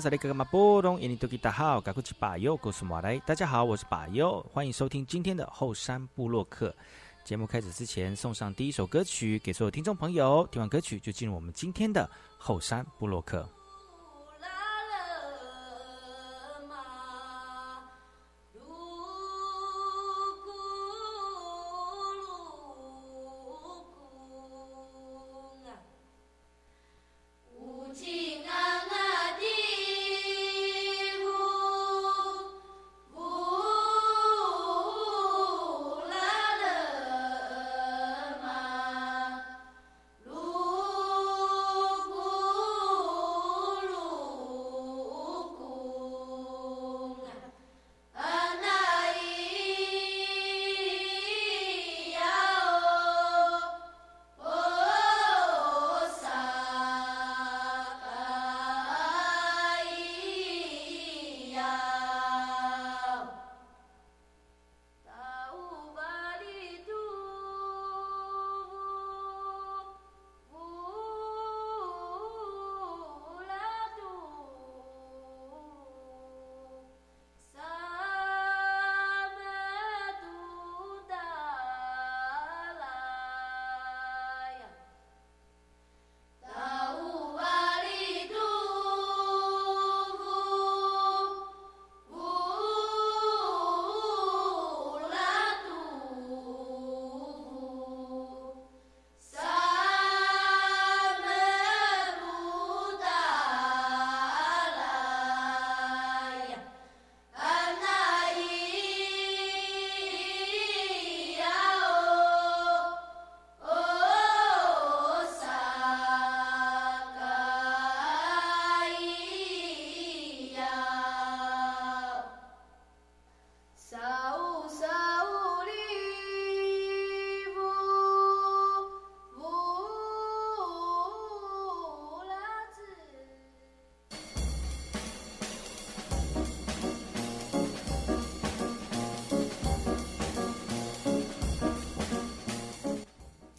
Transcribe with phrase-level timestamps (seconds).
[0.00, 3.18] 哎吼，这里哥哥马波东，印尼多吉大好，赶快去把右告诉马来。
[3.18, 6.74] 大家好，我是把右，欢迎收听今天的后山部落客。
[7.22, 10.48] 节目开始之前，送上第一首歌曲给所有听众朋友。
[10.50, 13.46] 听完歌曲，就进入我们今天的后山部落客。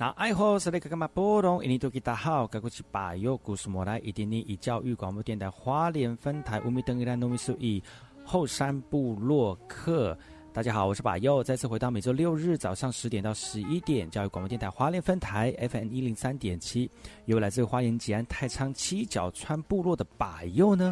[0.02, 1.64] 那爱好是那个干嘛波动？
[1.64, 7.80] 印尼多吉大好，该过去把右故事莫来，一点点以教育广播电台花莲分台乌米登伊拉诺米苏伊
[8.26, 10.18] 后山部落客。
[10.52, 16.90] 大家好，我是把右，再次回到每周六日早上十点到十一点，教育广播电台花莲分台 FM 一零三点七，
[17.26, 20.92] 由来自花莲吉安太仓七角川部落的把右呢。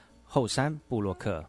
[0.33, 1.45] 后山布洛克。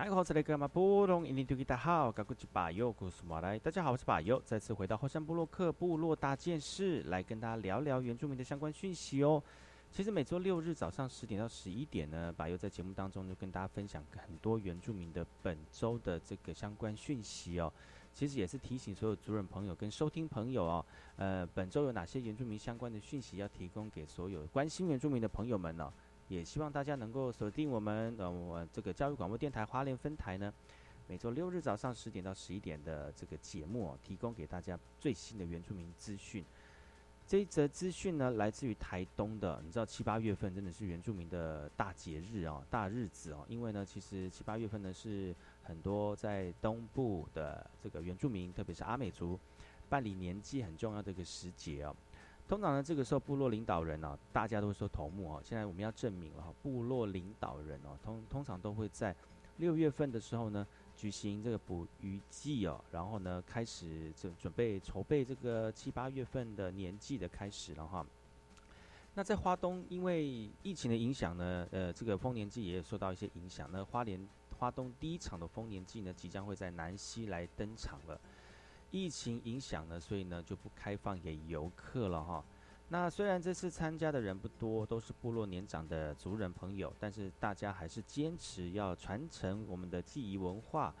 [0.00, 3.58] 大家好，我是马布隆，印尼土大好，我是巴尤，古苏马来。
[3.58, 9.42] 大家好，我是巴尤，再次回到后山部落克部落大件事，来跟大家聊聊原住民的相关讯息哦。
[9.92, 17.70] 其实每周六日早上十点到十一点呢，巴尤在节目当中就跟大家分享很多原住民的本周的这个相关讯息哦。
[18.14, 20.86] 其实也是提醒所有族人朋友跟收听朋友哦，
[21.16, 25.92] 呃，本周有哪些原住民相关的讯息要提供给所有关心原住民的朋友们呢？
[26.30, 30.54] 也希望大家能够锁定我们呃我这个教育广播电台花莲分台呢，
[31.08, 36.44] 每周六日早上十点到十一点的这个节目，提供给大家最新的原住民资讯。
[37.26, 39.60] 这一则资讯呢，来自于台东的。
[39.64, 43.44] 你知道七八月份真的是原住民的大节日哦，大日子哦。
[43.48, 45.34] 因为呢，其实七八月份呢是
[45.64, 49.36] 很多在东部的这个原住民，特别是阿美族
[49.88, 51.94] 办理年纪很重要的一个时节哦。
[52.50, 55.40] 通常呢，这个时候部落领导人呢，大家都会说头目哦。
[55.40, 59.14] 现在我们要证明了哈，部落领导人哦，通通常都会在
[59.58, 60.66] 六月份的时候呢。
[60.96, 68.04] 举行这个捕鱼季哦，然后呢，开始准准备筹备这个七八月份的年季的开始了哈。
[69.14, 73.66] 那在花东，因为疫情的影响呢，呃，这个丰年祭也有受到一些影响。
[73.72, 78.20] 那花莲花东第一场的丰年祭呢，即将会在南溪来登场了。
[78.90, 82.44] 疫情影响呢，所以呢就不开放给游客了哈。
[82.88, 90.92] 那虽然这次参加的人不多，都是部落年长的族人朋友，但是大家还是坚持要传承我们的祭仪文化。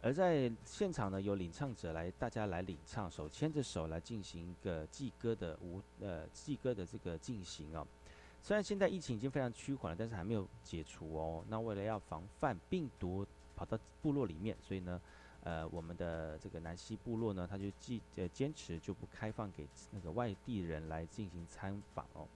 [0.00, 7.84] 而在现场呢，有领唱者来，大家来领唱，手牵着手来进行一个祭歌的舞，呃，祭歌的这个进行哦。
[8.40, 11.44] 虽然现在疫情已经非常趋缓了，但是还没有解除哦。
[11.48, 13.26] 那为了要防范病毒
[13.56, 15.00] 跑到部落里面，所以呢。
[15.44, 22.26] 呃，我们的这个南溪部落呢，他就继呃坚持就不开放给那个外地人来进行参访哦。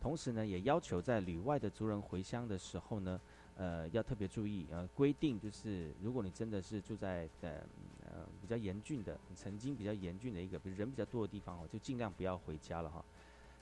[0.00, 3.20] 同时呢，也要求在旅外的族人回乡的时候呢，
[3.56, 7.60] 呃，要特别注意呃规定，就是如果你真的是住在呃
[8.04, 13.04] 呃比较严峻的，曾经比较严峻的一个比人比较多的地方哦，就尽量不要回家了哈。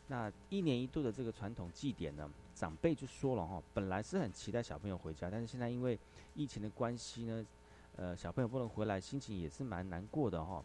[0.07, 5.99] 那一年一度的这个传统祭典呢，长辈就说了哈，本来是很期待小朋友回家，但是现在因为
[6.35, 7.45] 疫情的关系呢。
[7.99, 10.65] 呃，小朋友不能回来，心情也是蛮难过的哈。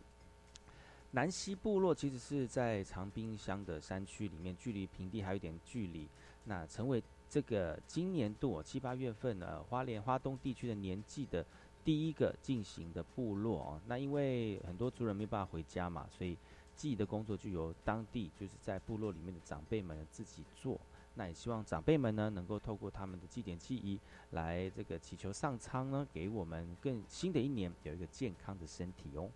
[1.11, 6.07] 南溪部落其实是在长滨乡的山区里面，距离平地还有点距离。
[6.43, 11.43] 那成为这个今年度七八月份呃花莲花东地区的年祭的
[11.83, 13.81] 第一个进行的部落哦。
[13.87, 16.37] 那因为很多族人没办法回家嘛，所以
[16.75, 20.79] 祭的工作就由当地就是在部落里面的长辈们自己做。
[21.15, 23.99] 那也希望长辈们呢，能够透过他们的祭典记忆，
[24.31, 29.29] 来这个祈求上苍呢，给我们更新的一年有一个健康的身体哦。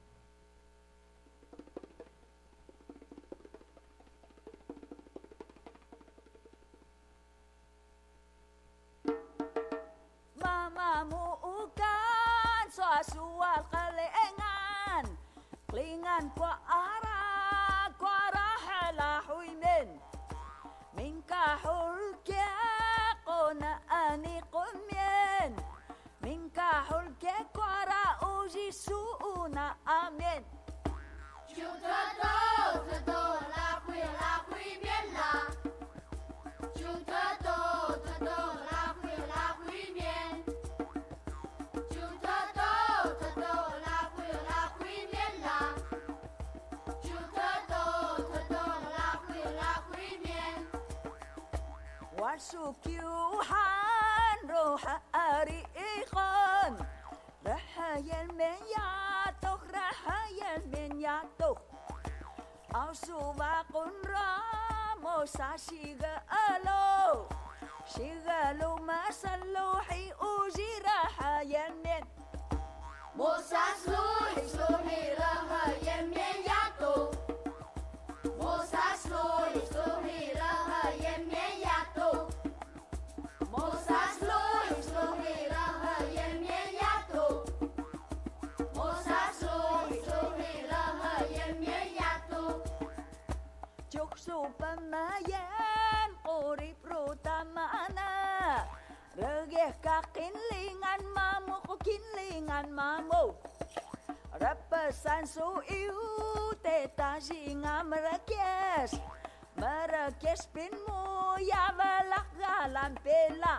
[110.37, 113.55] spin mo ya vela galan pela.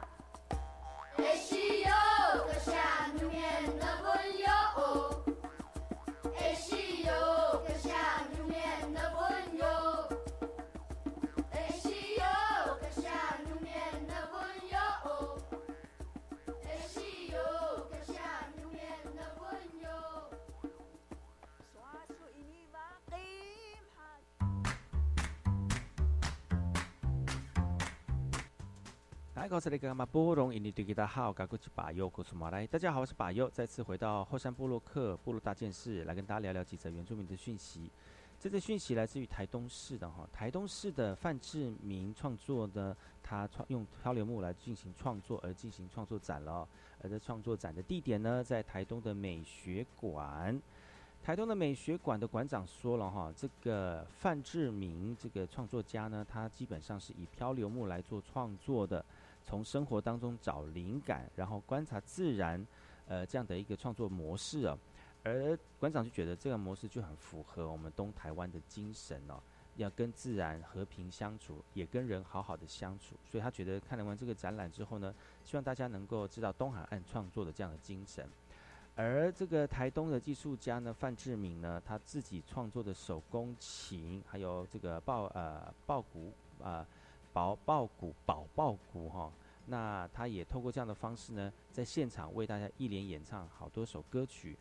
[29.49, 32.67] 告诉你个嘛，波隆印尼对吉他好，嘎古吉巴尤，古苏马来。
[32.67, 37.91] 大家好，我是巴尤，再次回到后山部落克部落大件事，来跟大家聊聊几则原住民的讯息。
[38.39, 46.69] 这则讯息来自于台东市的哈，台东市的范志明创作的，他创用漂流木来进行创作而进行创作展了。
[47.03, 50.61] 而在创作展的地点呢，在台东的美学馆。
[51.23, 59.03] 台东的美学馆的馆长说了哈，这个范志明这个创作家呢，他基本上是以漂流木来做创作的。
[59.49, 62.67] 从生活当中找灵感，然后观察自然，
[63.07, 64.79] 呃，这样的一个创作模式啊。
[65.25, 69.41] 而馆长就觉得这个模式就很符合我们东台湾的精神哦，
[69.77, 73.17] 要跟自然和平相处，也跟人好好的相处。
[73.25, 75.15] 所以他觉得看了完这个展览之后呢，
[75.45, 78.29] 希望大家能够知道东海岸创作的这样的精神。
[78.97, 86.87] 而这个台东的技术家呢，范志敏呢，他自己创作的手工琴，还有这个爆呃爆鼓啊。
[87.39, 89.33] 宝爆鼓，宝爆鼓哈，
[89.67, 94.59] 那他也透过这样的方式呢，在现场为大家一连演唱好多首歌曲。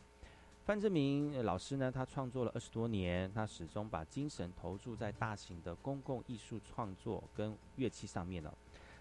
[0.64, 8.56] 范志明老师呢，他创作了二十多年，他始终把精神投注在大型的公共艺术创作跟乐器上面了。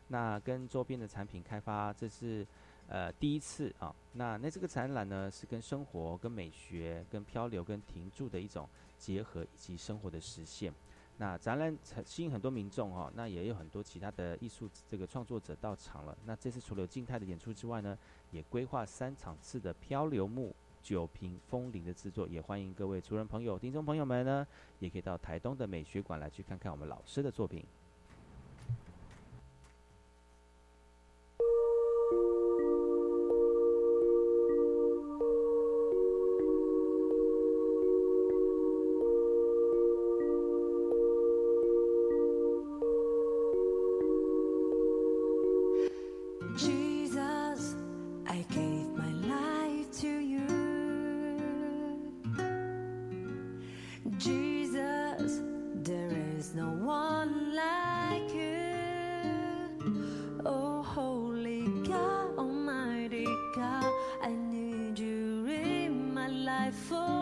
[0.08, 2.48] 那跟周边的产品开发，这是
[2.88, 3.94] 呃第一次啊。
[4.14, 8.68] 那那这个展览呢，是跟生活、跟美学、跟漂流、跟停住的一种
[8.98, 10.74] 结合，以及生活的实现。
[11.20, 16.16] 那展览吸引很多民众哦，那也有很多其他的艺术这个创作者到场了。
[16.26, 17.98] 那这次除了静态的演出之外呢，
[18.30, 24.46] 也规划三场次的漂流木酒瓶风铃的制作，也欢迎各位族人朋友、听众朋友们呢，
[24.78, 27.66] 也可以到台东的美学馆来去看看我们老师的作品。
[66.68, 67.17] 哎，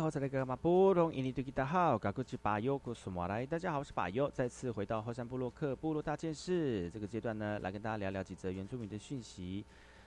[0.00, 9.64] 好，再来个嘛，布隆印尼对吉他好，嘎古吉巴尤古苏马来，大家好，我是巴尤，再次回到后山部落克部落大件事这个阶段呢，来跟大家聊聊几则原住民的讯息。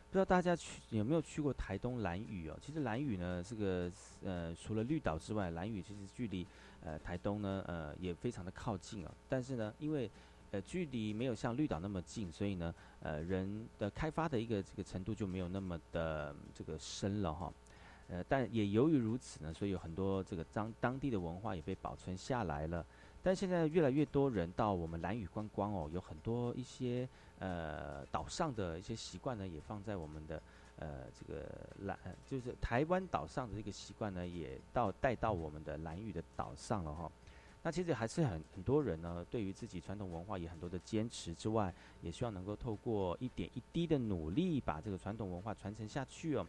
[0.09, 2.57] 不知道大家去有没有去过台东兰屿哦？
[2.61, 3.91] 其实兰屿呢，这个
[4.23, 6.47] 呃，除了绿岛之外，兰屿其实距离
[6.83, 9.11] 呃台东呢呃也非常的靠近哦。
[9.27, 10.09] 但是呢，因为
[10.51, 17.51] 呃距离没有像绿岛那么近，所以呢呃人的开发的一个这个程度就没有那么的这个深了哈。
[18.11, 22.85] 呃，但也由于如此呢，所以有很多这个当当地的文化也被保存下来了。
[23.23, 27.07] 但现在越来越多人到我们蓝屿观光哦，有很多一些
[27.39, 30.41] 呃岛上的一些习惯呢，也放在我们的
[30.75, 31.47] 呃这个
[31.85, 37.09] 蓝，就是台湾岛上的这个习惯呢，也到带到我们的蓝屿的岛上了哈。
[37.63, 46.45] 那其实还是很很多人呢，对于自己传统文化也很多的坚持之外，也希望能够透过一点一滴的努力，把这个传统文化传承下去哦。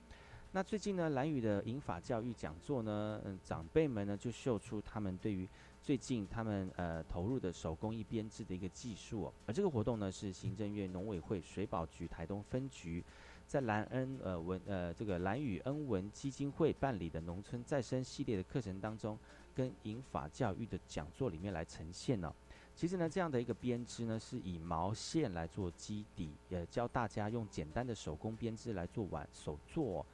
[0.54, 5.48] 那最近呢，蓝宇的银法教育讲座呢，嗯，长辈们呢就秀出他们对于
[5.82, 9.32] 最近他们呃投入的手工艺编织的一个技术哦。
[9.46, 13.02] 而这个活动呢，是行政院农委会水保局台东分局
[13.46, 19.18] 在蓝恩呃文呃这个蓝宇恩文基金会办理的农村再生系列的课程当中，
[19.54, 22.30] 跟银法教育的讲座里面来呈现呢。
[22.76, 30.04] 其实呢，这样的一个编织呢，是以毛线来做基底，也教大家用简单的手工编织来做碗手作。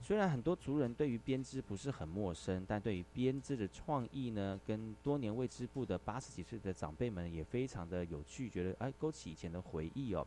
[0.00, 10.26] 虽然很多族人对于编织不是很陌生，但对于编织的创意呢，跟多年未织布的八十几岁的长辈们也非常的有趣，觉得哎，勾起以前的回忆哦。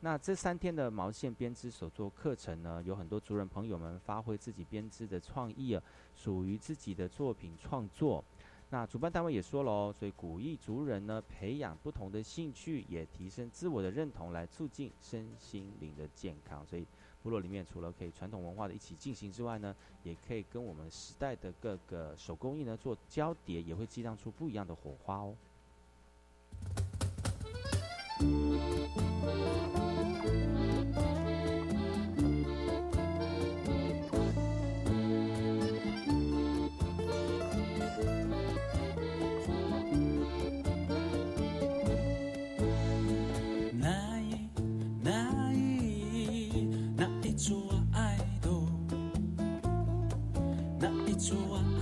[0.00, 5.82] 那这三天的毛线编织手作课程呢，有很多族人朋友们发挥自己编织的创意啊，
[6.14, 8.24] 属于自己的作品创作。
[8.70, 16.66] 那主办单位也说了哦，所以鼓励族人呢培养不同的兴趣，也提升自我的认同，来促进身心灵的健康。
[16.66, 16.84] 所以
[17.24, 25.34] 部落里面除了可以传统文化的一起进行之外呢，也可以跟我们时代的各个手工艺呢做交叠，也会激荡出不一样的火花哦。
[51.24, 51.73] 说完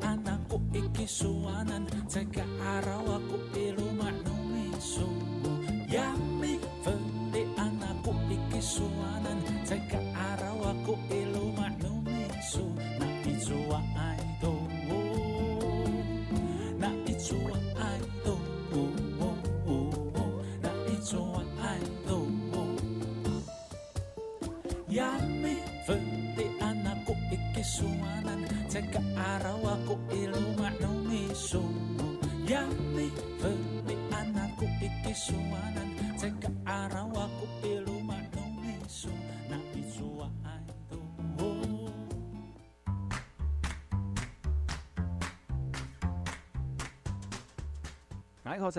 [48.54, 48.70] 大家好，我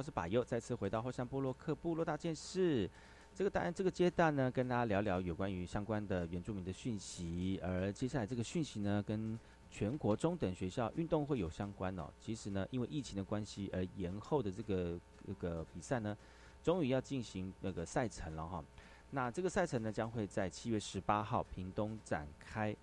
[0.00, 2.88] 是巴尤，再次回到后山部落克部落大件事。
[3.34, 7.58] 这个单这个阶段呢，跟大家聊聊有关于相关的原住民的讯息。
[7.60, 9.36] 而接下来这个讯息呢，跟
[9.68, 12.08] 全国中等学校运动会有相关哦。
[12.20, 14.96] 其实呢，因为疫情的关系而延后的这个
[15.26, 16.16] 这个比赛呢，
[16.62, 18.62] 终于要进行那个赛程了哈。
[19.10, 22.76] 那这个赛程呢，将会在七月十八号屏东展开。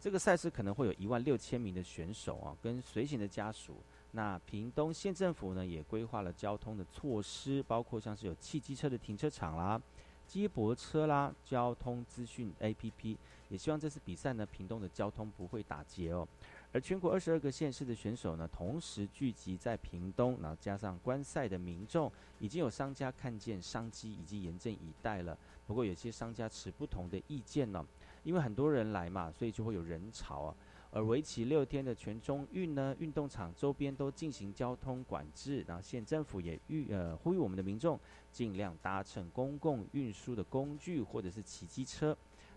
[0.00, 3.76] 这个赛事可能会有一万六千名的选手啊，跟随行的家属。
[4.12, 9.80] 那屏东县政府呢，也规划了交通的措施，包括像是有汽机车的停车场啦、
[10.26, 13.16] 接驳车啦、交通资讯 APP。
[13.48, 16.26] 也希望这次比赛呢，屏东的交通不会打结哦。
[16.70, 25.36] 而全国二十二个县市的选手呢，同时聚集在屏东，然后加上观赛的民众，已经有商家看见商机，已经严阵以待了。
[25.66, 27.84] 不过有些商家持不同的意见呢。
[28.22, 30.54] 因为很多人来嘛，所以就会有人潮啊。
[30.90, 38.00] 而为期六天的全中运呢，运动场周边都进行交通管制，然后县政府也吁呃呼吁我们的民众
[38.32, 42.16] 尽量搭乘公共运输的工具或者是骑机车，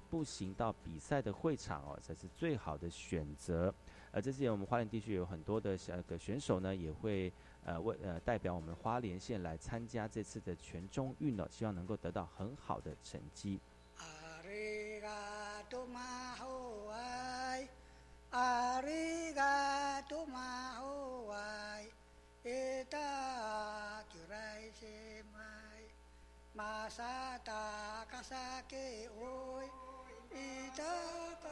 [0.09, 3.73] 步行到比赛的会场哦才是最好的选择。
[4.13, 7.31] 而这次我们花莲地区有很多的小个选手呢，也会
[7.65, 13.59] 呃为呃代表我们花莲县来参加这次的全中运哦，希望能够得到很好的成绩。
[15.70, 16.00] ありがとま
[16.40, 17.70] ほわい
[18.32, 21.36] ありがとまほわ
[21.80, 21.88] い
[22.44, 22.98] えた
[24.10, 25.38] きゅらいせま
[25.78, 25.86] い
[26.52, 27.52] まさた
[28.10, 28.34] かさ
[28.68, 29.66] けおい
[30.32, 31.46] いたか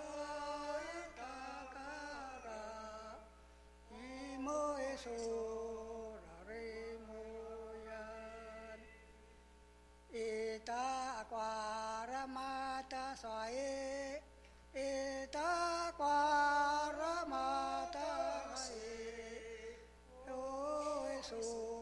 [0.81, 1.23] えた
[1.73, 1.79] か
[2.45, 2.49] ら
[3.97, 5.09] いもえそ
[6.19, 7.15] られも
[7.87, 7.93] や
[12.20, 14.20] paramata sae
[14.74, 17.20] eta eh, eh, paramata
[20.28, 21.79] oh, oh.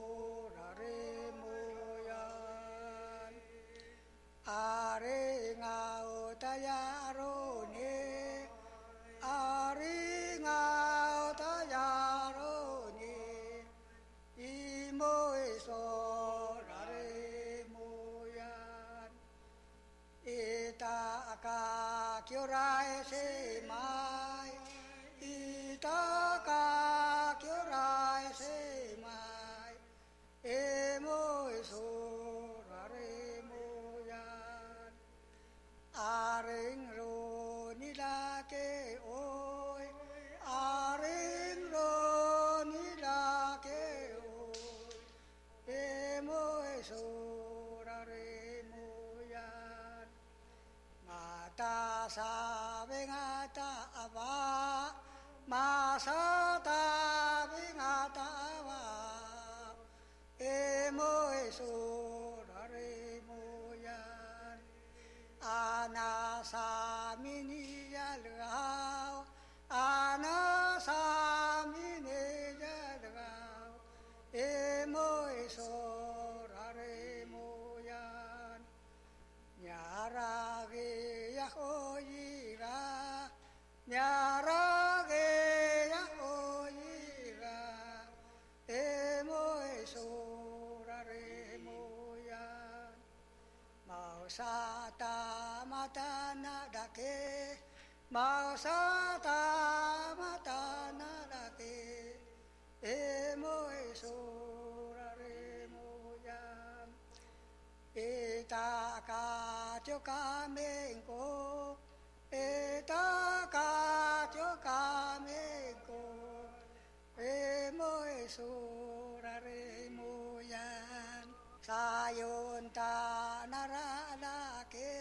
[121.67, 124.95] Sayon ta narala ke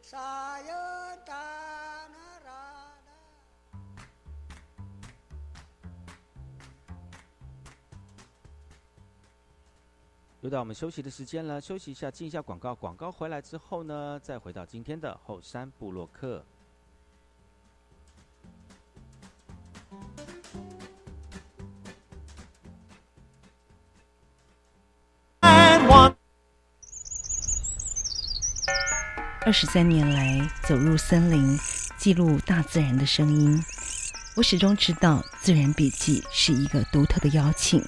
[0.00, 0.93] Sayon
[10.44, 12.74] 又到我们休息的时间了，休息一下，进一下广告。
[12.74, 16.44] 广告回来之后呢，再回到今天的后山部落客。
[29.46, 31.58] 二十三年来，走入森林，
[31.96, 33.58] 记录大自然的声音。
[34.36, 37.82] 我始终知道，自然笔记是一个独特的邀请，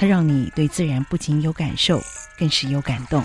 [0.00, 2.00] 它让你对自然不仅有感受，
[2.38, 3.20] 更是有感动。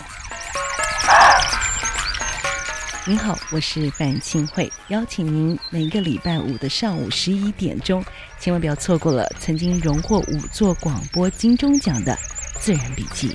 [3.06, 8.04] 您好，我是范庆慧，邀请您每个礼拜五的上午十一点钟，
[8.40, 12.14] 千万不要错过了曾经荣获五座广播金钟奖的
[12.60, 13.30] 《自然笔记》。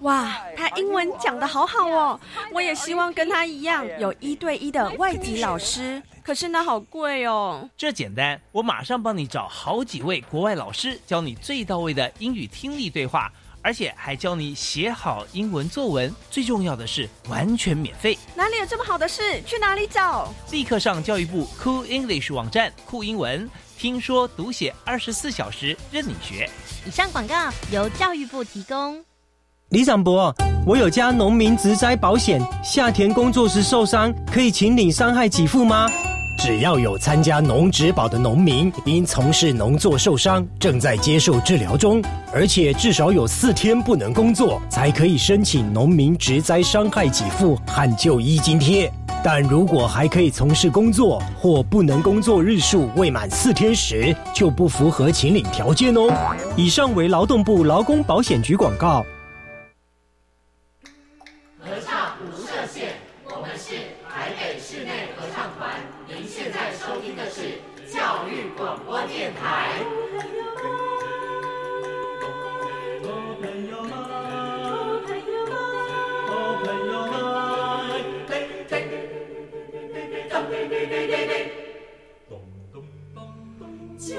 [0.00, 0.36] 哇，
[0.80, 2.18] 英文讲得好好哦！
[2.52, 7.68] 我也希望跟他一样有一对一的外籍老师，可是那好贵哦。
[7.76, 16.10] 这简单，我马上帮你找好几位国外老师，教你最到位的英语听力对话，而且还教你写好英文作文。
[16.30, 18.18] 最重要的是，完全免费。
[18.34, 19.42] 哪里有这么好的事？
[19.42, 20.32] 去哪里找？
[20.50, 26.48] 立刻上教育部 Cool English 网站酷英文，听说读写二十四小时任你学。
[26.86, 29.04] 以上广告由教育部提供。
[29.70, 30.34] 李长博，
[30.66, 35.88] 我有家农民植栽保险，夏田工作时受伤，可以请领伤害给付吗？
[36.36, 42.02] 只要有参加农植保的农民，因从事农作受伤，正在接受治疗中，
[42.34, 48.92] 而且至少有四天不能工作，才可以申请农民植栽伤害给付和就医津贴。
[49.22, 56.12] 但如果还可以从事工作或不能工作日数未满四天时，就不符合请领条件哦。
[56.56, 59.06] 以上为劳动部劳工保险局广告。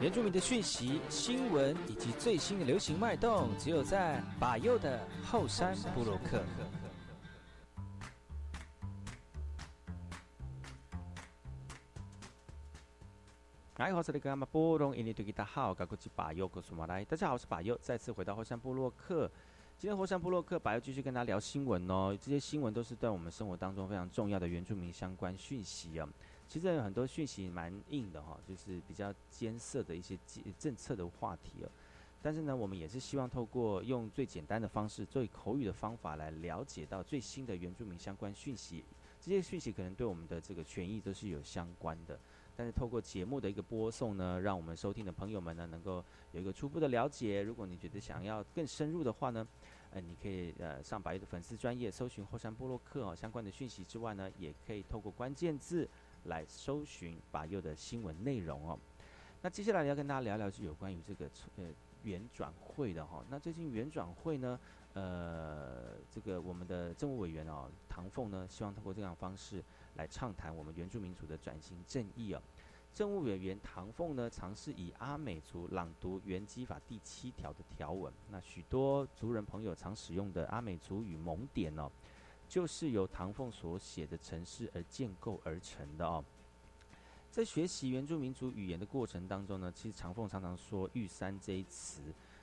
[0.00, 6.42] 原住民的讯息、新闻以及最新的流行脉动，只有在把右的后山部落克。
[13.78, 17.04] 哎，我是那个马波隆，印尼对吉他好，高国际把右，告诉马来。
[17.04, 19.30] 大家好，我是把右，再次回到后山部落克。
[19.78, 26.08] 今天后山部落克把右继续跟大家聊新闻哦，这些新闻都是对我们生活当中非常重要的原住民相关讯息啊。
[26.48, 30.18] 其实有很多讯息蛮硬的哈，就是比较艰涩的一些
[30.58, 31.70] 政策的话题哦。
[32.22, 38.84] 但是呢，我们也是希望透过用最简单的方式、最口语的方法来了解到最新的原住民相关讯息。
[39.20, 42.18] 这些讯息可能对我们的这个权益都是有相关的。
[42.56, 47.42] 但是透过节目的一个播送呢，让我们收听的朋友们呢，能够有一个初步的了解。
[47.42, 49.46] 如果你觉得想要更深入的话呢，
[49.90, 55.86] 呃，你可以呃上百亿的粉丝专业搜寻后山部落客哦相关的讯息之外呢，也可以透过关键字
[56.26, 58.78] 来搜寻把右的新闻内容哦。
[59.42, 61.64] 那接下来要跟大家聊聊是有关于这个呃
[62.02, 63.24] 原转会的哈。
[63.30, 64.58] 那最近原转会呢，
[64.94, 69.62] 呃，这个我们的政务委员哦唐凤呢，希望通过这样方式。
[69.96, 72.42] 来畅谈我们原住民族的转型正义哦。
[72.92, 78.12] 政务委员唐凤呢，尝试以阿美族朗读原基法第七条的条文。
[78.30, 81.90] 那许多族人朋友常使用的阿美族语蒙典哦，
[82.48, 86.24] 就是由唐凤所写的城市而建构而成的哦。
[87.30, 92.00] 在学习原住民族语言的过程当中呢，其实唐凤常常说“玉山”这一词，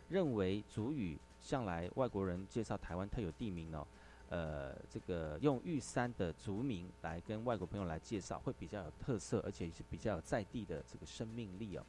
[0.09, 3.87] 认为族语向来外国人介绍台湾特有地名哦。
[4.29, 11.85] 呃，这个用玉山的族名来跟外国朋友来介绍，会比较有特色，而且是比较有在地的这个生命力哦。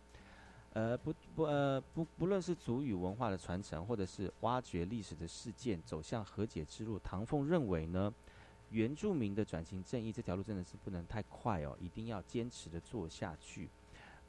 [0.74, 8.12] 呃，不不呃不，不论是族语文化的传承，或者是挖掘历史的事件，走向和解之路，唐凤认为呢，
[8.70, 13.70] 原住民的转型正义这条路真的是不能太快哦，一定要坚持的做下去。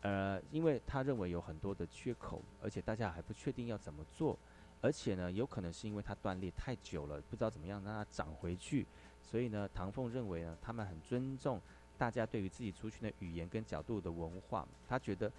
[0.02, 4.38] 呃，因为他认为有很多的缺口，而且大家还不确定要怎么做。
[4.82, 8.86] 而且呢，有可能是因为它断裂太久了，不知道怎么样让它长回去。
[9.20, 11.60] 所以呢，唐凤认为呢，他们很尊重
[11.98, 14.68] 大家对于自己族群的语言跟角度的文化。
[14.88, 15.32] 他觉得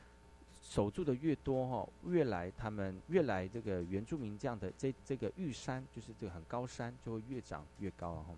[0.69, 8.35] 守住的越多哈，越来他们越来这个原住民这样的这这个玉山，就是这个很高山，就会越长越高哈。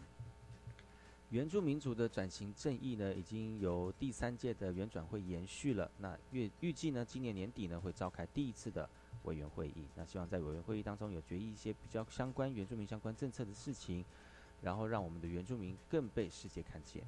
[1.31, 5.91] 原住民族的转型正义呢，已经由第三届的原转会延续了。
[5.99, 8.89] 那预预计呢，今年年底呢会召开第一次的。
[9.25, 14.03] 委员会议，那希望在委员会议当中有决议一些比较相关原住民相关政策的事情，
[14.63, 17.03] 然后让我们的原住民更被世界看见。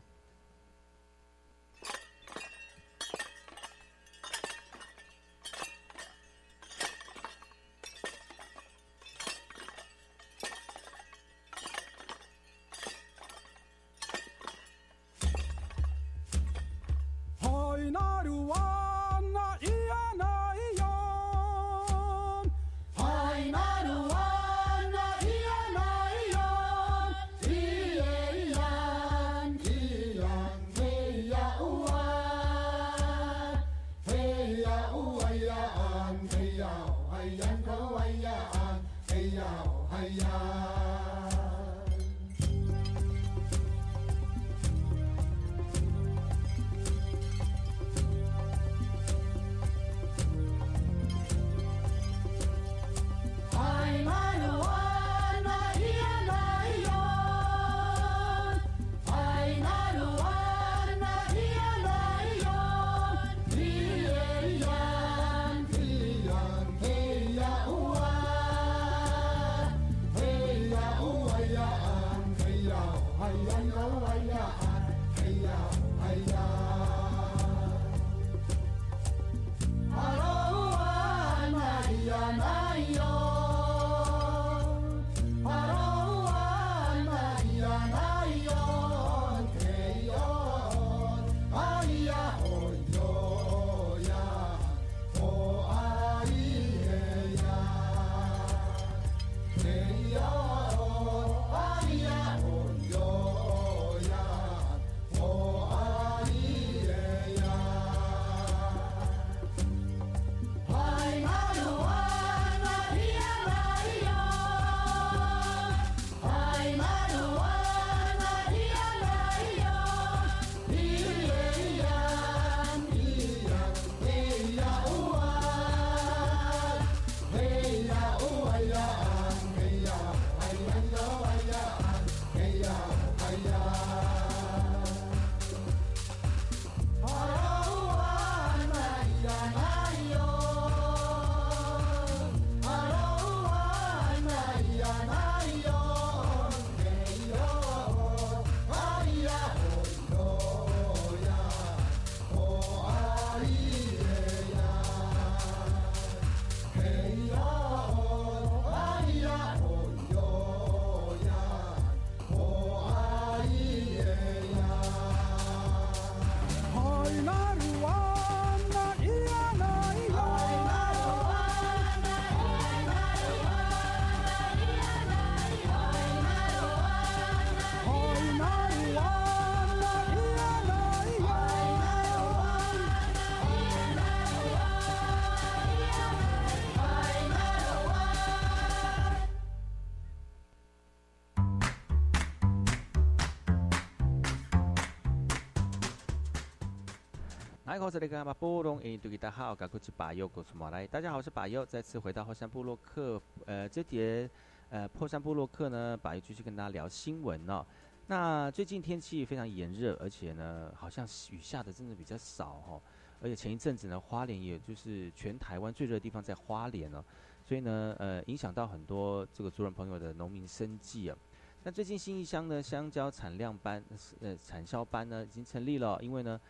[197.90, 200.86] 我是那个马波隆，印度吉达好，赶快去巴尤古苏马来。
[200.86, 203.20] 大家好，我是巴尤，再次回到后山部落克。
[203.46, 204.30] 呃，这节
[204.68, 207.66] 呃破山部落克呢，巴尤继续跟大家聊新闻哦。
[208.06, 212.80] 那最近天气非常炎热，而且呢，好像雨下的真的比较少哈。
[213.20, 217.04] 而且前一阵子呢，花莲也就是全台湾最热的地方在花莲哦，
[217.44, 221.18] 所以呢，呃，影响到很多这个族人朋友的农民生计啊。
[221.64, 223.84] 那最近新义乡呢，香蕉产量班
[224.20, 226.40] 呃产销班呢已经成立了，因为呢。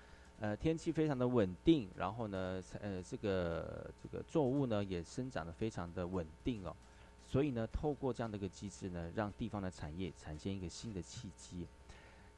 [0.40, 6.74] 呃，天气非常的稳定，然后呢，呃，这个这个作物呢也生长的非常的稳定哦，
[7.28, 11.66] 所以呢，透过这样的一个机制呢，让地方的产业产生一个新的契机。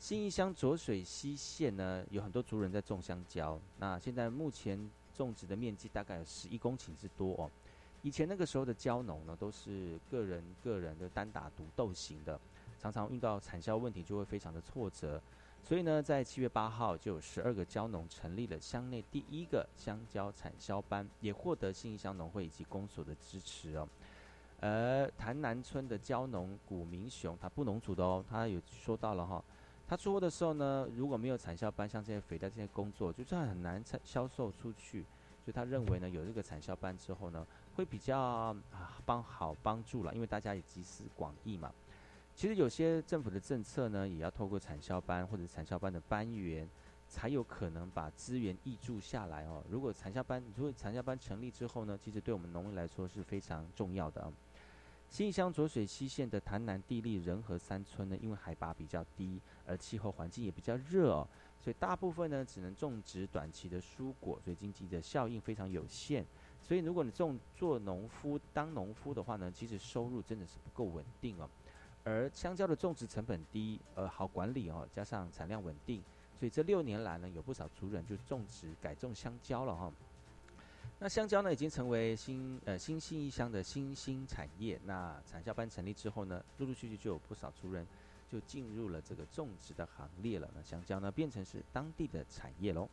[0.01, 7.49] 新义乡浊水溪县呢，有很多族人在种香蕉，那现在目前种植的面积大概有十一公顷之多哦。
[8.03, 12.41] 以前那个时候的蕉农呢，都是个人个人的单打独斗型的，
[12.81, 15.23] 常常遇到产销问题就会非常的挫折。
[15.63, 23.89] 所以呢，在七月八号，就有十二个蕉农成立了乡内第一个香蕉产销班，也获得信义乡农会以及公所的支持哦。
[24.61, 29.43] 而潭南村的蕉农古明雄，他不农组的哦，他有说到了哈，
[29.87, 35.07] 他出货的时候呢，如果没有产销班，像这些肥料这些工作，就算很难销售出去。
[35.45, 37.45] 所以他认为呢，有这个产销班之后呢，
[37.75, 38.57] 会比较啊
[39.05, 41.73] 帮好帮助了，因为大家也集思广益嘛。
[42.43, 46.69] 其实有些政府的政策呢，也要透过产销班或者产销班的班员，
[47.07, 49.63] 才有可能把资源挹注下来哦。
[49.71, 54.33] 如果产销班，如果产销班成立之后呢，其实对我们农民来说是非常重要的啊。
[55.09, 61.29] 新乡浊水溪县的潭南地利仁和三村呢，因为海拔比较低，而气候环境也比较热哦，
[61.61, 66.27] 所以大部分呢只能种植短期的蔬果，所以经济的效应非常有限。
[66.61, 71.49] 所以如果你种做农夫当农夫的话呢，其实收入真的是不够稳定哦。
[72.05, 76.03] 而香蕉的种植成本低，呃，好管理哦，加上产量稳定，
[76.39, 79.93] 所以这六年来呢，有不少族人就种植改种香蕉了哈。
[80.99, 84.81] 那香蕉呢，已经成为新呃新兴一乡的新兴产业。
[84.85, 87.87] 那产销班成立之后呢，陆陆续续就有不少族人
[88.31, 90.49] 就进入了这个种植的行列了。
[90.55, 92.89] 那香蕉呢，变成是当地的产业喽。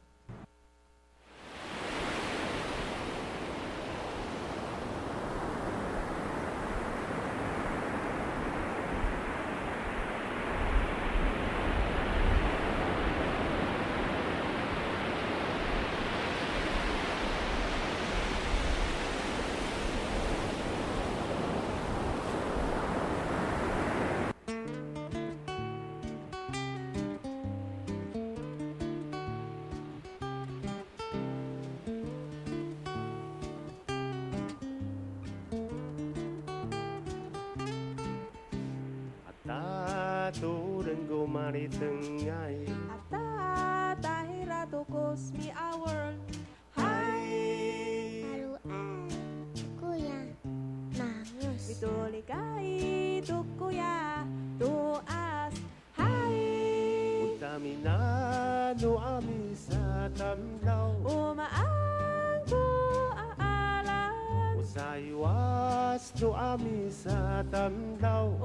[41.49, 42.61] hari tengah.
[43.09, 46.13] Hatta tahiratu kusmi awal.
[46.77, 48.21] Hai.
[48.21, 48.53] Baru
[49.57, 50.21] aku ya
[50.93, 54.21] Mangus Bitulikai tuku ya
[54.61, 55.57] Tuas
[55.97, 57.33] Hai.
[57.33, 57.97] Utamina
[58.77, 62.65] nuami Uma Umaangku
[63.17, 68.37] aalan Usaywas nuami satamnaw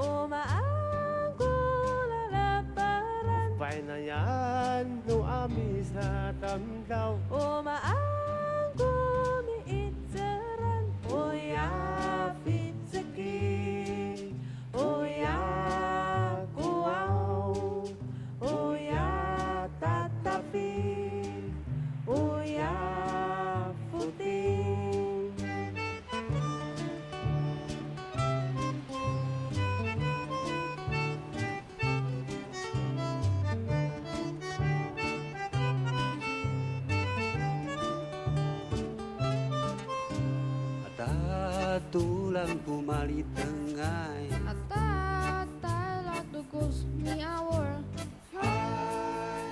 [43.05, 44.33] kali tengai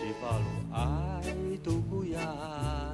[0.01, 2.33] Jipalu ai tuku ya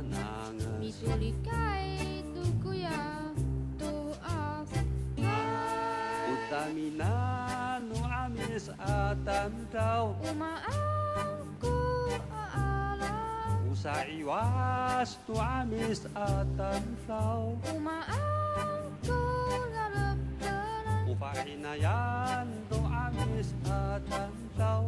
[0.02, 3.30] nangas Misulikai tuku ya
[3.78, 4.70] tuas
[6.26, 7.14] Utamina
[7.78, 11.78] nu amis atam tau Umaangku
[12.34, 13.14] aala
[13.70, 19.27] Usai was tu amis atam tau Umaangku
[21.18, 21.88] 快，那烟
[22.68, 23.12] 都暗
[23.42, 23.44] 些，
[24.08, 24.84] 看到。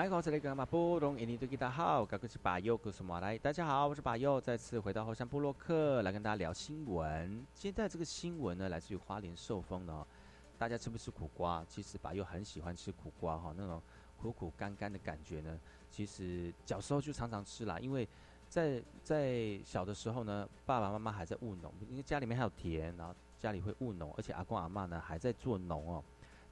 [0.00, 3.36] 嗨，我是那个马布隆，印尼对吉大好，我是巴佑，我是马来。
[3.36, 7.46] 大家好，我是巴佑，再次回到后山部落克来跟大家聊新闻。
[7.52, 10.06] 现在这个新闻呢，来自于花莲寿丰的哦。
[10.56, 11.62] 大家吃不吃苦瓜？
[11.68, 13.82] 其实巴佑很喜欢吃苦瓜哈，那种
[14.16, 17.78] 苦苦干干的感觉呢，其实小时候就常常吃啦。
[17.78, 18.08] 因为
[18.48, 26.02] 在在小的时候呢，爸爸妈妈还在务农，因为家里面还有田，然后家里会务农，而且阿公阿妈呢还在做农哦。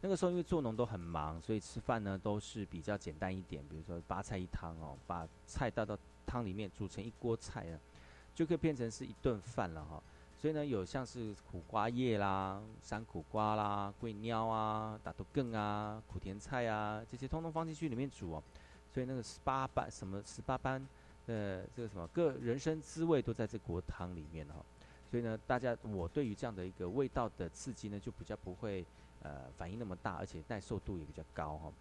[0.01, 7.81] 那个时候因为做农都很忙，所以吃饭呢都是比较简单一点，比如说八菜一汤哦，把菜倒到汤里面煮成一锅菜呢，
[8.33, 10.01] 就可以变成是一顿饭了哈。
[10.37, 18.43] 所以呢，有像是苦瓜叶啦、山苦瓜啦、桂鸟啊、打豆羹啊、苦甜菜啊，这些通通放进去里面煮哦。
[18.95, 20.81] 所以那个十八般什么十八般
[21.27, 24.65] 呃这个什么各人生滋味都在这锅汤里面哈。
[25.11, 28.87] 所以呢，大家我对于这样的一个味道的刺激呢，就比较不会。
[29.23, 31.73] 呃，反应那么大，而且耐受度也比较高哈，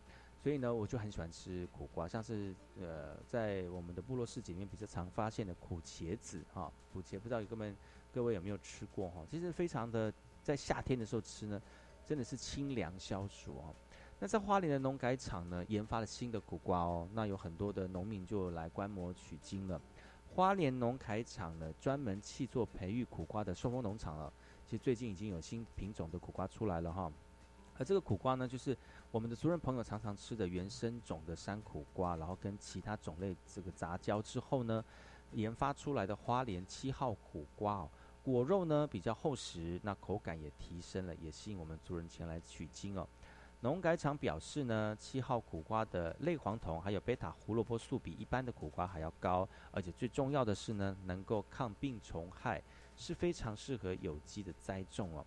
[0.42, 7.76] 所以呢，我就很喜欢吃苦瓜，像是呃，在我们的部落市集里面比较常发现的苦茄子哈，苦茄不知道各位
[8.14, 9.26] 各位有没有吃过哈？
[9.30, 10.12] 其实非常的
[10.42, 11.62] 在夏天的时候吃呢，
[12.06, 13.76] 真的是清凉消暑哦。
[14.20, 19.80] 那在花莲的农改场呢，研发了新的苦瓜哦，那有很多的农民就来观摩取经了。
[20.34, 24.34] 花莲农改场呢，专门弃作培育苦瓜的寿丰农场了，
[24.66, 27.12] 其实最近已经有新品种的苦瓜出来了哈。
[27.78, 28.76] 而这个苦瓜呢，就是
[29.12, 34.84] 我们的族人朋友常常吃的原生种的山苦瓜，然后跟其他种类这个杂交之后呢，
[35.34, 37.90] 研发出来的花莲七号苦瓜哦，
[38.24, 43.08] 果肉呢比较厚实，那口感也提升了，也吸引我们族人前来取经哦。
[43.62, 52.62] 农改场表示呢，七号苦瓜的类黄酮还有贝塔胡萝卜素比一般的苦瓜还要高，而且最重要的是呢，能够抗病虫害，
[52.96, 55.26] 是非常适合有机的栽种哦。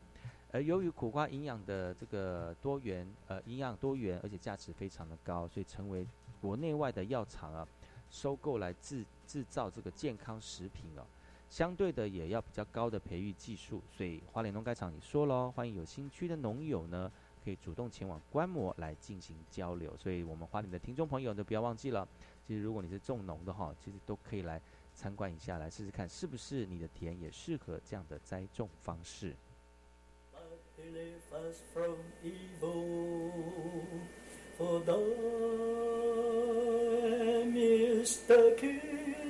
[0.52, 6.06] 而由于苦瓜营养的这个多元，呃，营养多元，而且价值非常的高，所以成为
[6.40, 7.66] 国内外的药厂啊
[8.10, 11.02] 收购来制制造这个健康食品哦。
[11.48, 17.10] 相对的也要比较高的培育技术，所以花莲农改场也说喽，欢迎有兴趣的农友呢，
[17.44, 19.96] 可以主动前往观摩来进行交流。
[19.96, 22.06] 所以我们花莲的听众朋友呢，不要忘记了，
[22.46, 24.60] 其实如果你是种农的哈，其实都可以来
[24.94, 29.34] 参观一下，来试试看是不是你的田也适合这样的栽种方式。
[30.82, 33.84] Deliver us from evil.
[34.56, 34.96] For thine
[37.56, 39.29] is the kingdom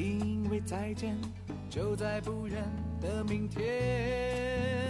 [0.00, 1.14] 因为再见
[1.68, 2.64] 就在不远
[3.02, 4.89] 的明天。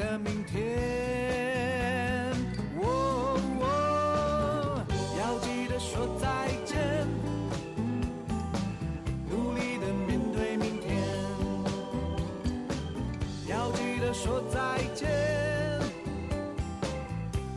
[0.00, 2.32] 的明天。
[2.80, 4.82] 哦哦，
[5.18, 7.06] 要记得说再见，
[9.28, 10.88] 努力的面对明天。
[13.46, 14.58] 要记得说再
[14.94, 15.06] 见，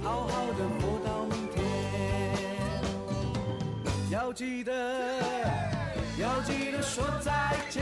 [0.02, 1.64] 好好的活到明天。
[4.12, 4.74] 要记得，
[6.20, 7.82] 要记得说再见，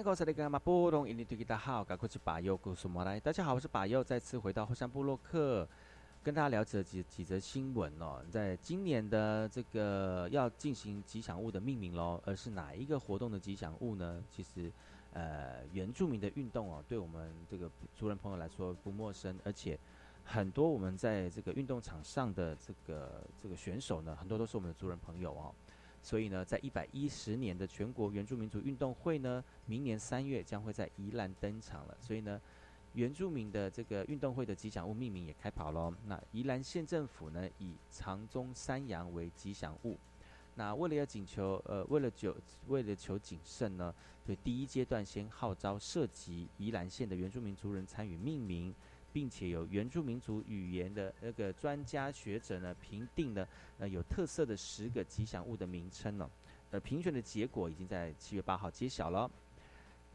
[0.00, 0.08] 大家
[3.44, 5.68] 好，我是把右，再次回到后山部落克，
[6.22, 8.24] 跟大家了解几几则新闻哦。
[8.30, 14.24] 在今年的这个要进行吉祥物的命名喽，而是哪一个活动的吉祥物呢？
[14.30, 14.72] 其实，
[15.12, 19.78] 呃，原住民的运动哦，对我们这个族人朋友来说不陌生，而且
[20.24, 25.54] 很多我们在这个运动场上的这个这个选手呢，很多都是我们的族人朋友哦。
[26.02, 31.96] 所以呢，在一百一十年的全国原住民族运动会呢，明年三月将会在宜兰登场了。
[32.00, 32.40] 所以呢，
[32.94, 35.94] 原住民的这个运动会的吉祥物命名也开跑喽。
[36.06, 39.98] 那宜兰县政府呢，以长鬃山羊为吉祥物。
[40.54, 42.36] 那为了要请求，呃，为了求
[42.66, 43.94] 为了求谨慎呢，
[44.24, 48.74] 所以第一阶段先号召涉及宜兰县的原住民族人参与命名。
[49.12, 53.46] 并且有原住民族语言的那个专家学者呢评定了
[53.78, 56.30] 呃有特色的十个吉祥物的名称呢，
[56.70, 59.30] 呃评选的结果已经在七月八号揭晓了。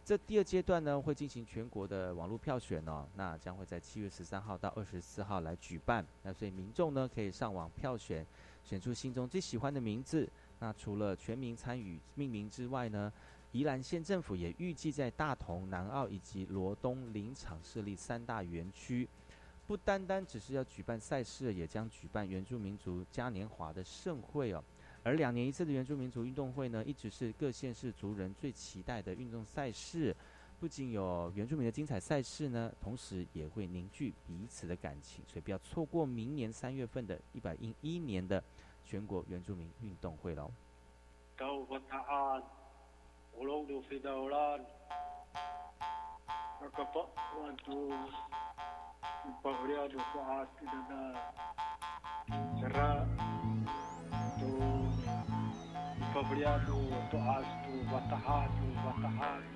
[0.03, 6.05] 这第二阶段呢会进行全国的网络票选哦，那将会在七月十三号到二十四号来举办。
[6.21, 8.25] 那所以民众呢可以上网票选，
[8.63, 10.29] 选出心中最喜欢的名字。
[10.59, 13.11] 那除了全民参与命名之外呢？
[13.55, 19.07] 宜兰县政府也预计在大同、南澳以及罗东林场设立三大园区，
[19.65, 24.61] 不单单只是要举办赛事，也将举办原住民族嘉年华的盛会哦。
[25.03, 30.13] 而两年一次的原住民族运动会呢，一直是各县市族人最期待的运动赛事。
[30.59, 38.43] 不仅有原住民的精彩赛事呢，同时也会凝聚彼此的感情，所以不要错过明年三月份的一百零一年的
[38.83, 40.51] 全国原住民运动会喽。
[43.37, 44.61] Rolando do Fidaular,
[46.61, 47.89] Acapá, quanto
[49.25, 51.33] o Pavreado com a áspida da
[52.59, 53.07] Serra,
[54.39, 54.53] do
[56.13, 56.75] Pavreado,
[57.11, 59.55] do Asto, Batarrado, Batarrado.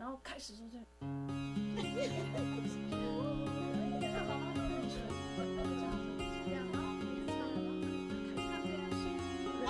[0.00, 0.78] 然后开始说这。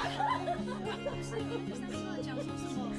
[2.22, 2.89] 讲说什么？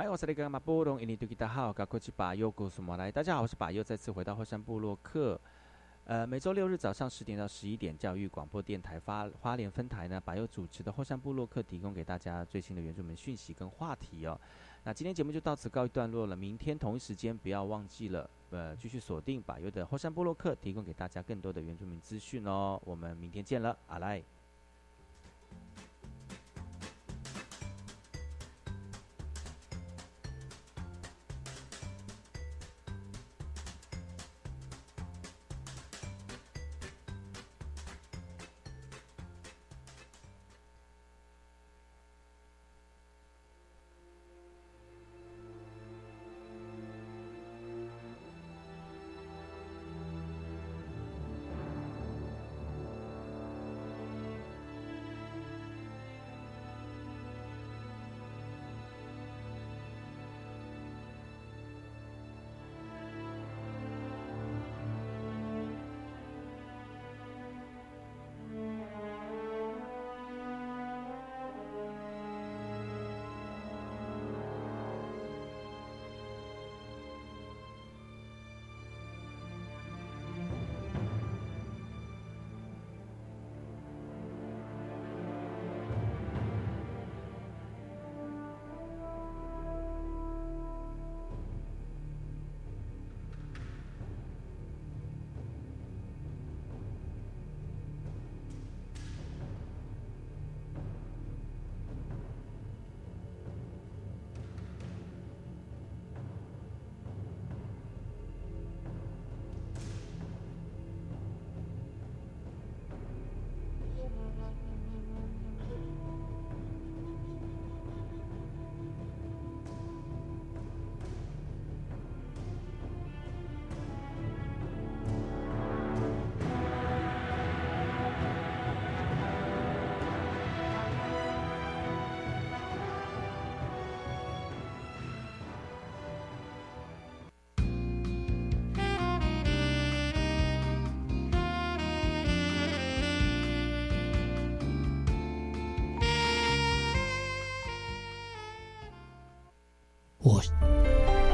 [0.00, 3.12] 来，我是那个马波隆，印尼多吉达好，赶快去把右古苏马来。
[3.12, 5.38] 大家好，我是把右，再次回到后山部落客。
[6.06, 14.40] 呃，每周六日早上十点到十一点，教育广播电台发花莲分台呢，把右主持的后山部落客提供给大家最新的原住民讯息跟话题哦。
[14.84, 22.80] 那今天节目就到此告一段落了，明天同一时间不要忘记了，呃，继续锁定把右的后山部落客，提供给大家更多的原住民资讯哦。
[22.86, 24.24] 我们明天见了，阿来。